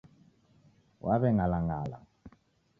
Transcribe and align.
Waweng'alang'ala 1.05 1.99